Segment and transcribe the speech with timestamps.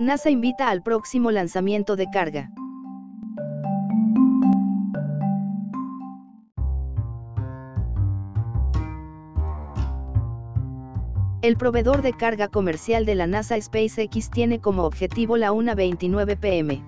[0.00, 2.50] NASA invita al próximo lanzamiento de carga.
[11.42, 16.82] El proveedor de carga comercial de la NASA SpaceX tiene como objetivo la 1.29 pm.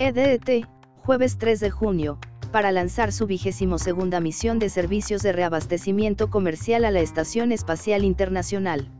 [0.00, 0.66] EDT,
[1.04, 2.18] jueves 3 de junio,
[2.50, 8.02] para lanzar su vigésimo segunda misión de servicios de reabastecimiento comercial a la Estación Espacial
[8.02, 8.90] Internacional.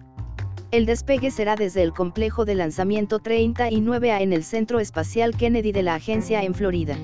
[0.74, 5.84] El despegue será desde el complejo de lanzamiento 39A en el Centro Espacial Kennedy de
[5.84, 6.96] la agencia en Florida.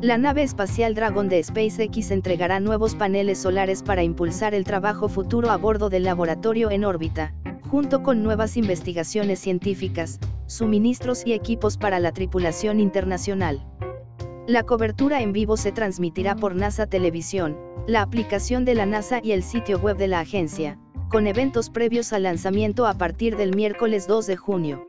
[0.00, 5.52] La nave espacial Dragon de SpaceX entregará nuevos paneles solares para impulsar el trabajo futuro
[5.52, 7.32] a bordo del laboratorio en órbita,
[7.70, 13.64] junto con nuevas investigaciones científicas, suministros y equipos para la tripulación internacional.
[14.48, 19.30] La cobertura en vivo se transmitirá por NASA Televisión, la aplicación de la NASA y
[19.30, 20.76] el sitio web de la agencia,
[21.10, 24.88] con eventos previos al lanzamiento a partir del miércoles 2 de junio.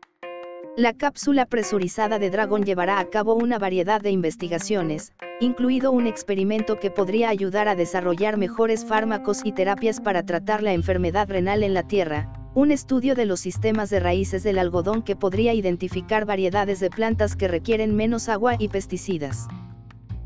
[0.78, 6.80] La cápsula presurizada de Dragon llevará a cabo una variedad de investigaciones, incluido un experimento
[6.80, 11.74] que podría ayudar a desarrollar mejores fármacos y terapias para tratar la enfermedad renal en
[11.74, 16.80] la Tierra, un estudio de los sistemas de raíces del algodón que podría identificar variedades
[16.80, 19.48] de plantas que requieren menos agua y pesticidas.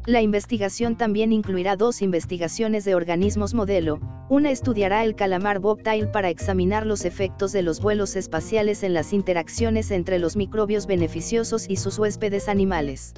[0.07, 6.29] La investigación también incluirá dos investigaciones de organismos modelo, una estudiará el calamar bobtail para
[6.29, 11.77] examinar los efectos de los vuelos espaciales en las interacciones entre los microbios beneficiosos y
[11.77, 13.15] sus huéspedes animales.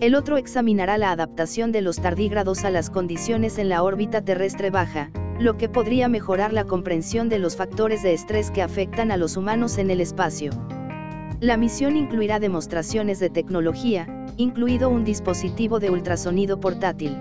[0.00, 4.70] El otro examinará la adaptación de los tardígrados a las condiciones en la órbita terrestre
[4.70, 9.18] baja, lo que podría mejorar la comprensión de los factores de estrés que afectan a
[9.18, 10.52] los humanos en el espacio.
[11.40, 14.06] La misión incluirá demostraciones de tecnología,
[14.38, 17.14] incluido un dispositivo de ultrasonido portátil.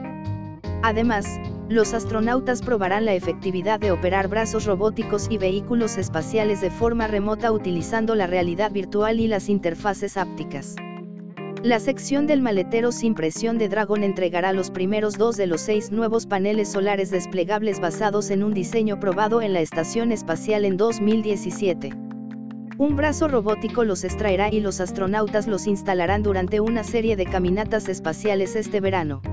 [0.84, 7.08] Además, los astronautas probarán la efectividad de operar brazos robóticos y vehículos espaciales de forma
[7.08, 10.78] remota utilizando la realidad virtual y las interfaces ápticas.
[11.64, 15.92] La sección del maletero sin presión de Dragon entregará los primeros dos de los seis
[15.92, 22.07] nuevos paneles solares desplegables basados en un diseño probado en la Estación Espacial en 2017.
[22.80, 27.90] Un brazo robótico los extraerá y los astronautas los instalarán durante una serie de caminatas
[27.90, 29.24] espaciales este verano.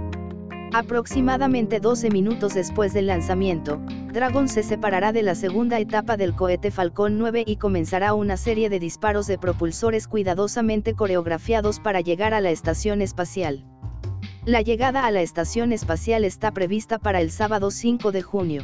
[0.72, 3.82] Aproximadamente 12 minutos después del lanzamiento,
[4.14, 8.70] Dragon se separará de la segunda etapa del cohete Falcon 9 y comenzará una serie
[8.70, 13.62] de disparos de propulsores cuidadosamente coreografiados para llegar a la estación espacial.
[14.46, 18.62] La llegada a la estación espacial está prevista para el sábado 5 de junio.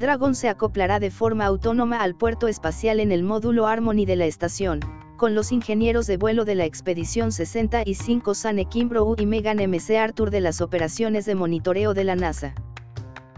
[0.00, 4.24] Dragon se acoplará de forma autónoma al puerto espacial en el módulo Harmony de la
[4.24, 4.80] estación,
[5.18, 10.30] con los ingenieros de vuelo de la Expedición 65 Sane Kimbrough y Megan MC Arthur
[10.30, 12.54] de las operaciones de monitoreo de la NASA.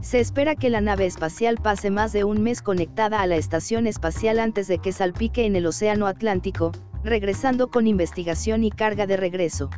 [0.03, 3.89] Se espera que la nave espacial pase más de un mes conectada a la estación
[3.89, 6.71] espacial antes de que salpique en el Océano Atlántico,
[7.03, 9.69] regresando con investigación y carga de regreso.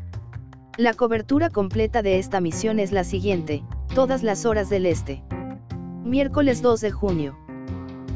[0.77, 5.23] La cobertura completa de esta misión es la siguiente, todas las horas del este.
[6.05, 7.35] Miércoles 2 de junio.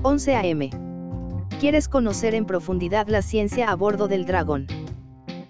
[0.02, 0.70] 11 a.m.
[1.58, 4.66] ¿Quieres conocer en profundidad la ciencia a bordo del Dragón?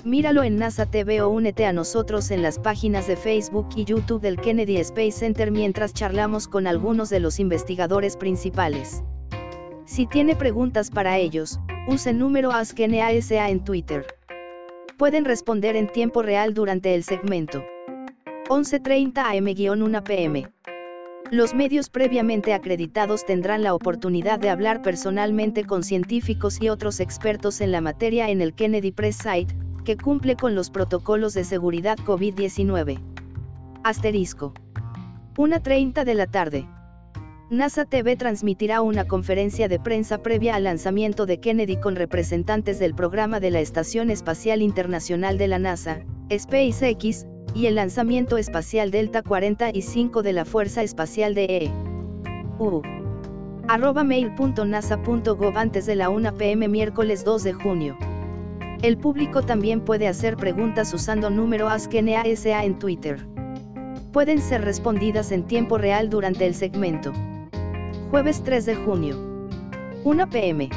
[0.04, 4.21] Míralo en NASA TV o únete a nosotros en las páginas de Facebook y YouTube
[4.21, 9.03] del Kennedy Space Center mientras charlamos con algunos de los investigadores principales.
[9.84, 14.06] Si tiene preguntas para ellos, use el número AskNASA en Twitter.
[14.97, 17.65] Pueden responder en tiempo real durante el segmento.
[18.49, 20.49] 11.30 am-1 pm.
[21.30, 27.60] Los medios previamente acreditados tendrán la oportunidad de hablar personalmente con científicos y otros expertos
[27.60, 31.98] en la materia en el Kennedy Press Site, que cumple con los protocolos de seguridad
[31.98, 32.98] COVID-19.
[33.84, 34.54] Asterisco.
[35.36, 36.66] 1.30 de la tarde.
[37.50, 42.94] NASA TV transmitirá una conferencia de prensa previa al lanzamiento de Kennedy con representantes del
[42.94, 46.00] programa de la Estación Espacial Internacional de la NASA,
[46.32, 51.72] SpaceX, y el lanzamiento espacial Delta 45 de la Fuerza Espacial de E.
[52.59, 52.82] U.
[53.69, 57.96] Arroba mail.nasa.gov antes de la 1 pm miércoles 2 de junio.
[58.82, 63.26] El público también puede hacer preguntas usando número AskNASA en Twitter.
[64.12, 67.12] Pueden ser respondidas en tiempo real durante el segmento.
[68.11, 69.17] Jueves 3 de junio.
[70.05, 70.70] 1 pm.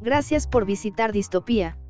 [0.00, 1.76] Gracias por visitar Distopía,